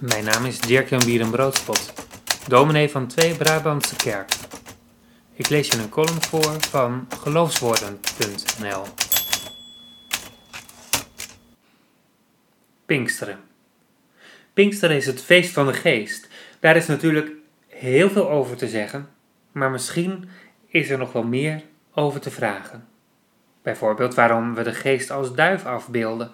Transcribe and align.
Mijn 0.00 0.24
naam 0.24 0.44
is 0.44 0.60
Dirk-Jan 0.60 1.04
Bierenbroodspot, 1.04 1.92
dominee 2.48 2.90
van 2.90 3.06
Twee 3.06 3.34
Brabantse 3.34 3.96
Kerk. 3.96 4.32
Ik 5.34 5.48
lees 5.48 5.68
je 5.68 5.78
een 5.78 5.88
column 5.88 6.22
voor 6.22 6.60
van 6.60 7.08
geloofswoorden.nl. 7.20 8.82
Pinksteren. 12.86 13.38
Pinksteren 14.52 14.96
is 14.96 15.06
het 15.06 15.22
feest 15.22 15.52
van 15.52 15.66
de 15.66 15.74
geest. 15.74 16.28
Daar 16.60 16.76
is 16.76 16.86
natuurlijk 16.86 17.30
heel 17.66 18.10
veel 18.10 18.30
over 18.30 18.56
te 18.56 18.68
zeggen, 18.68 19.08
maar 19.52 19.70
misschien 19.70 20.28
is 20.66 20.90
er 20.90 20.98
nog 20.98 21.12
wel 21.12 21.24
meer 21.24 21.62
over 21.94 22.20
te 22.20 22.30
vragen. 22.30 22.88
Bijvoorbeeld 23.62 24.14
waarom 24.14 24.54
we 24.54 24.62
de 24.62 24.74
geest 24.74 25.10
als 25.10 25.34
duif 25.34 25.64
afbeelden. 25.64 26.30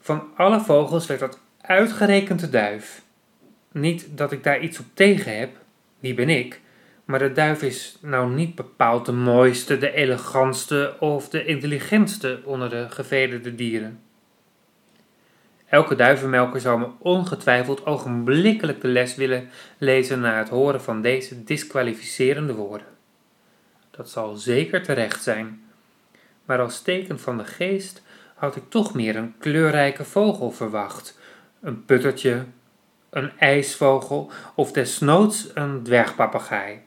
Van 0.00 0.28
alle 0.36 0.60
vogels 0.60 1.06
werd 1.06 1.20
dat 1.20 1.38
uitgerekend 1.66 2.40
de 2.40 2.50
duif. 2.50 3.02
Niet 3.72 4.06
dat 4.10 4.32
ik 4.32 4.44
daar 4.44 4.60
iets 4.60 4.78
op 4.78 4.86
tegen 4.94 5.38
heb, 5.38 5.56
wie 6.00 6.14
ben 6.14 6.28
ik, 6.28 6.60
maar 7.04 7.18
de 7.18 7.32
duif 7.32 7.62
is 7.62 7.98
nou 8.00 8.34
niet 8.34 8.54
bepaald 8.54 9.06
de 9.06 9.12
mooiste, 9.12 9.78
de 9.78 9.92
elegantste 9.92 10.96
of 11.00 11.28
de 11.28 11.44
intelligentste 11.44 12.40
onder 12.44 12.70
de 12.70 12.86
gevederde 12.90 13.54
dieren. 13.54 14.00
Elke 15.66 15.94
duivenmelker 15.94 16.60
zou 16.60 16.78
me 16.78 16.86
ongetwijfeld 16.98 17.86
ogenblikkelijk 17.86 18.80
de 18.80 18.88
les 18.88 19.14
willen 19.14 19.48
lezen 19.78 20.20
na 20.20 20.38
het 20.38 20.48
horen 20.48 20.82
van 20.82 21.02
deze 21.02 21.44
disqualificerende 21.44 22.54
woorden. 22.54 22.86
Dat 23.90 24.10
zal 24.10 24.36
zeker 24.36 24.82
terecht 24.82 25.22
zijn, 25.22 25.62
maar 26.44 26.60
als 26.60 26.82
teken 26.82 27.20
van 27.20 27.38
de 27.38 27.44
geest 27.44 28.02
had 28.34 28.56
ik 28.56 28.62
toch 28.68 28.94
meer 28.94 29.16
een 29.16 29.34
kleurrijke 29.38 30.04
vogel 30.04 30.50
verwacht, 30.50 31.18
een 31.66 31.84
puttertje, 31.84 32.44
een 33.10 33.38
ijsvogel 33.38 34.30
of 34.54 34.72
desnoods 34.72 35.50
een 35.54 35.82
dwergpapegaai. 35.82 36.80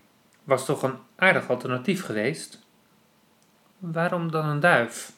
Was 0.43 0.65
toch 0.65 0.83
een 0.83 0.97
aardig 1.15 1.49
alternatief 1.49 2.05
geweest? 2.05 2.65
Waarom 3.77 4.31
dan 4.31 4.45
een 4.45 4.59
duif? 4.59 5.11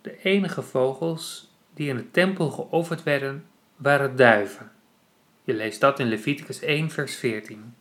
De 0.00 0.18
enige 0.22 0.62
vogels 0.62 1.52
die 1.74 1.88
in 1.88 1.96
de 1.96 2.10
tempel 2.10 2.50
geofferd 2.50 3.02
werden, 3.02 3.46
waren 3.76 4.16
duiven. 4.16 4.70
Je 5.44 5.54
leest 5.54 5.80
dat 5.80 5.98
in 5.98 6.08
Leviticus 6.08 6.60
1, 6.60 6.90
vers 6.90 7.16
14. 7.16 7.74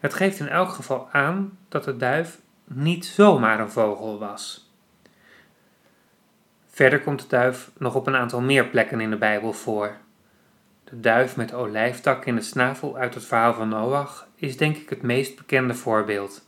Het 0.00 0.14
geeft 0.14 0.38
in 0.38 0.48
elk 0.48 0.68
geval 0.68 1.08
aan 1.10 1.58
dat 1.68 1.84
de 1.84 1.96
duif 1.96 2.40
niet 2.64 3.06
zomaar 3.06 3.60
een 3.60 3.70
vogel 3.70 4.18
was. 4.18 4.71
Verder 6.82 7.00
komt 7.00 7.20
de 7.20 7.26
duif 7.28 7.70
nog 7.78 7.94
op 7.94 8.06
een 8.06 8.16
aantal 8.16 8.40
meer 8.40 8.66
plekken 8.66 9.00
in 9.00 9.10
de 9.10 9.16
Bijbel 9.16 9.52
voor. 9.52 9.96
De 10.84 11.00
duif 11.00 11.36
met 11.36 11.54
olijftak 11.54 12.24
in 12.24 12.34
de 12.34 12.42
snavel 12.42 12.96
uit 12.96 13.14
het 13.14 13.24
verhaal 13.24 13.54
van 13.54 13.68
Noach 13.68 14.26
is 14.34 14.56
denk 14.56 14.76
ik 14.76 14.90
het 14.90 15.02
meest 15.02 15.36
bekende 15.36 15.74
voorbeeld. 15.74 16.46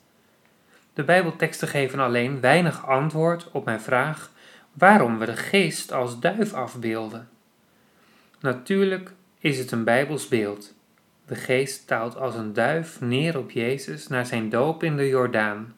De 0.94 1.04
Bijbelteksten 1.04 1.68
geven 1.68 1.98
alleen 1.98 2.40
weinig 2.40 2.86
antwoord 2.86 3.50
op 3.50 3.64
mijn 3.64 3.80
vraag 3.80 4.30
waarom 4.72 5.18
we 5.18 5.24
de 5.24 5.36
geest 5.36 5.92
als 5.92 6.20
duif 6.20 6.52
afbeelden. 6.52 7.28
Natuurlijk 8.40 9.12
is 9.38 9.58
het 9.58 9.70
een 9.70 9.84
Bijbels 9.84 10.28
beeld. 10.28 10.74
De 11.26 11.34
geest 11.34 11.86
taalt 11.86 12.16
als 12.16 12.34
een 12.34 12.52
duif 12.52 13.00
neer 13.00 13.38
op 13.38 13.50
Jezus 13.50 14.08
naar 14.08 14.26
zijn 14.26 14.48
doop 14.48 14.82
in 14.82 14.96
de 14.96 15.08
Jordaan. 15.08 15.74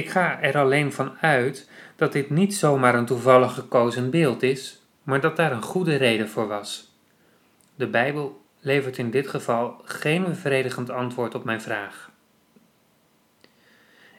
Ik 0.00 0.10
ga 0.10 0.40
er 0.40 0.58
alleen 0.58 0.92
van 0.92 1.18
uit 1.20 1.68
dat 1.96 2.12
dit 2.12 2.30
niet 2.30 2.54
zomaar 2.54 2.94
een 2.94 3.06
toevallig 3.06 3.54
gekozen 3.54 4.10
beeld 4.10 4.42
is, 4.42 4.82
maar 5.02 5.20
dat 5.20 5.36
daar 5.36 5.52
een 5.52 5.62
goede 5.62 5.96
reden 5.96 6.28
voor 6.28 6.46
was. 6.46 6.94
De 7.74 7.86
Bijbel 7.86 8.42
levert 8.60 8.98
in 8.98 9.10
dit 9.10 9.28
geval 9.28 9.80
geen 9.84 10.24
bevredigend 10.24 10.90
antwoord 10.90 11.34
op 11.34 11.44
mijn 11.44 11.60
vraag. 11.60 12.10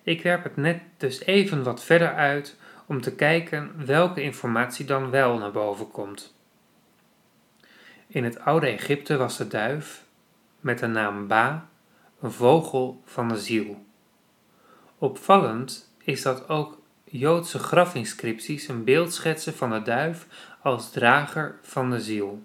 Ik 0.03 0.21
werp 0.23 0.43
het 0.43 0.55
net 0.55 0.81
dus 0.97 1.21
even 1.25 1.63
wat 1.63 1.83
verder 1.83 2.13
uit 2.13 2.57
om 2.85 3.01
te 3.01 3.15
kijken 3.15 3.85
welke 3.85 4.21
informatie 4.21 4.85
dan 4.85 5.09
wel 5.09 5.37
naar 5.37 5.51
boven 5.51 5.91
komt. 5.91 6.35
In 8.07 8.23
het 8.23 8.39
oude 8.39 8.67
Egypte 8.67 9.17
was 9.17 9.37
de 9.37 9.47
duif, 9.47 10.03
met 10.59 10.79
de 10.79 10.87
naam 10.87 11.27
Ba, 11.27 11.69
een 12.19 12.31
vogel 12.31 13.01
van 13.05 13.27
de 13.27 13.37
ziel. 13.37 13.89
Opvallend 15.01 15.93
is 16.03 16.21
dat 16.21 16.49
ook 16.49 16.81
Joodse 17.03 17.59
grafinscripties 17.59 18.67
een 18.67 18.83
beeld 18.83 19.13
schetsen 19.13 19.53
van 19.53 19.69
de 19.69 19.81
duif 19.81 20.27
als 20.61 20.91
drager 20.91 21.59
van 21.61 21.89
de 21.89 22.01
ziel. 22.01 22.43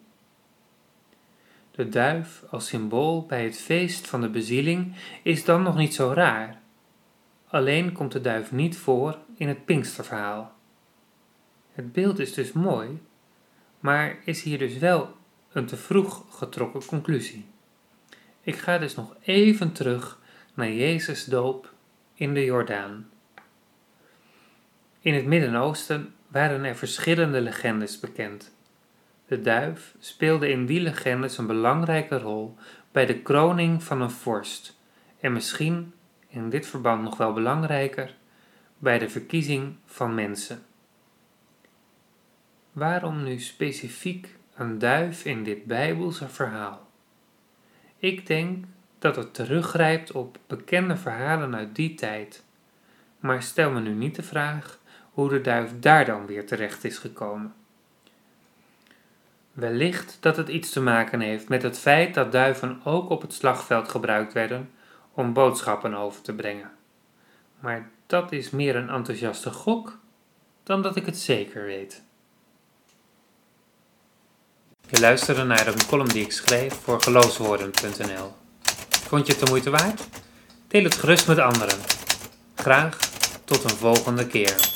De 1.70 1.88
duif 1.88 2.42
als 2.50 2.66
symbool 2.66 3.26
bij 3.26 3.44
het 3.44 3.58
feest 3.58 4.06
van 4.06 4.20
de 4.20 4.28
bezieling 4.28 4.94
is 5.22 5.44
dan 5.44 5.62
nog 5.62 5.76
niet 5.76 5.94
zo 5.94 6.12
raar. 6.12 6.60
Alleen 7.46 7.92
komt 7.92 8.12
de 8.12 8.20
duif 8.20 8.52
niet 8.52 8.76
voor 8.76 9.18
in 9.36 9.48
het 9.48 9.64
Pinksterverhaal. 9.64 10.52
Het 11.72 11.92
beeld 11.92 12.18
is 12.18 12.34
dus 12.34 12.52
mooi, 12.52 13.02
maar 13.80 14.18
is 14.24 14.42
hier 14.42 14.58
dus 14.58 14.78
wel 14.78 15.14
een 15.52 15.66
te 15.66 15.76
vroeg 15.76 16.24
getrokken 16.30 16.84
conclusie. 16.86 17.46
Ik 18.40 18.56
ga 18.56 18.78
dus 18.78 18.94
nog 18.94 19.16
even 19.22 19.72
terug 19.72 20.20
naar 20.54 20.72
Jezus' 20.72 21.24
doop 21.24 21.74
in 22.16 22.34
de 22.34 22.44
Jordaan. 22.44 23.10
In 25.00 25.14
het 25.14 25.26
Midden-Oosten 25.26 26.14
waren 26.28 26.64
er 26.64 26.76
verschillende 26.76 27.40
legendes 27.40 28.00
bekend. 28.00 28.54
De 29.26 29.40
duif 29.40 29.94
speelde 29.98 30.48
in 30.48 30.66
die 30.66 30.80
legendes 30.80 31.38
een 31.38 31.46
belangrijke 31.46 32.18
rol 32.18 32.56
bij 32.92 33.06
de 33.06 33.18
kroning 33.18 33.82
van 33.82 34.00
een 34.00 34.10
vorst 34.10 34.78
en 35.20 35.32
misschien, 35.32 35.92
in 36.28 36.50
dit 36.50 36.66
verband 36.66 37.02
nog 37.02 37.16
wel 37.16 37.32
belangrijker, 37.32 38.14
bij 38.78 38.98
de 38.98 39.08
verkiezing 39.08 39.76
van 39.84 40.14
mensen. 40.14 40.62
Waarom 42.72 43.22
nu 43.22 43.38
specifiek 43.38 44.36
een 44.54 44.78
duif 44.78 45.24
in 45.24 45.44
dit 45.44 45.64
Bijbelse 45.64 46.28
verhaal? 46.28 46.90
Ik 47.98 48.26
denk 48.26 48.64
dat 48.98 49.16
het 49.16 49.34
teruggrijpt 49.34 50.12
op 50.12 50.38
bekende 50.46 50.96
verhalen 50.96 51.54
uit 51.54 51.74
die 51.74 51.94
tijd. 51.94 52.44
Maar 53.20 53.42
stel 53.42 53.70
me 53.70 53.80
nu 53.80 53.90
niet 53.90 54.16
de 54.16 54.22
vraag 54.22 54.78
hoe 55.12 55.28
de 55.28 55.40
duif 55.40 55.70
daar 55.80 56.04
dan 56.04 56.26
weer 56.26 56.46
terecht 56.46 56.84
is 56.84 56.98
gekomen. 56.98 57.54
Wellicht 59.52 60.16
dat 60.20 60.36
het 60.36 60.48
iets 60.48 60.70
te 60.70 60.80
maken 60.80 61.20
heeft 61.20 61.48
met 61.48 61.62
het 61.62 61.78
feit 61.78 62.14
dat 62.14 62.32
duiven 62.32 62.80
ook 62.84 63.10
op 63.10 63.22
het 63.22 63.32
slagveld 63.32 63.88
gebruikt 63.88 64.32
werden 64.32 64.70
om 65.12 65.32
boodschappen 65.32 65.94
over 65.94 66.22
te 66.22 66.34
brengen. 66.34 66.70
Maar 67.60 67.90
dat 68.06 68.32
is 68.32 68.50
meer 68.50 68.76
een 68.76 68.88
enthousiaste 68.88 69.50
gok 69.50 69.98
dan 70.62 70.82
dat 70.82 70.96
ik 70.96 71.06
het 71.06 71.18
zeker 71.18 71.64
weet. 71.64 72.02
Je 74.88 75.00
luisterde 75.00 75.44
naar 75.44 75.66
een 75.66 75.86
column 75.86 76.08
die 76.08 76.24
ik 76.24 76.32
schreef 76.32 76.74
voor 76.74 77.02
geloofswoorden.nl. 77.02 78.45
Vond 79.08 79.26
je 79.26 79.32
het 79.32 79.44
de 79.44 79.50
moeite 79.50 79.70
waard? 79.70 80.02
Deel 80.68 80.84
het 80.84 80.94
gerust 80.94 81.26
met 81.26 81.38
anderen. 81.38 81.78
Graag 82.54 82.96
tot 83.44 83.64
een 83.64 83.76
volgende 83.76 84.26
keer. 84.26 84.75